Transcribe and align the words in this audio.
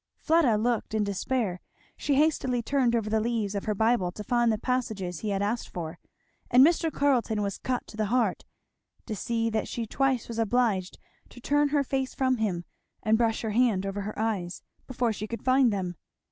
Fleda 0.17 0.57
looked 0.57 0.95
in 0.95 1.03
despair. 1.03 1.61
She 1.95 2.15
hastily 2.15 2.63
turned 2.63 2.95
over 2.95 3.07
the 3.07 3.19
leaves 3.19 3.53
of 3.53 3.65
her 3.65 3.75
Bible 3.75 4.11
to 4.13 4.23
find 4.23 4.51
the 4.51 4.57
passages 4.57 5.19
he 5.19 5.29
had 5.29 5.43
asked 5.43 5.69
for, 5.69 5.99
and 6.49 6.65
Mr. 6.65 6.91
Carleton 6.91 7.43
was 7.43 7.59
cut 7.59 7.85
to 7.85 7.97
the 7.97 8.07
heart 8.07 8.43
to 9.05 9.15
see 9.15 9.51
that 9.51 9.67
she 9.67 9.85
twice 9.85 10.27
was 10.27 10.39
obliged 10.39 10.97
to 11.29 11.39
turn 11.39 11.67
her 11.69 11.83
face 11.83 12.15
from 12.15 12.37
him 12.37 12.65
and 13.03 13.15
brush 13.15 13.41
her 13.41 13.51
hand 13.51 13.85
over 13.85 14.01
her 14.01 14.17
eyes, 14.17 14.63
before 14.87 15.13
she 15.13 15.27
could 15.27 15.45
find 15.45 15.71
them. 15.71 15.95